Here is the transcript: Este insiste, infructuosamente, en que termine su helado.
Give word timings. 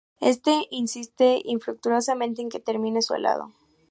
Este 0.19 0.65
insiste, 0.71 1.43
infructuosamente, 1.43 2.41
en 2.41 2.49
que 2.49 2.59
termine 2.59 3.03
su 3.03 3.13
helado. 3.13 3.53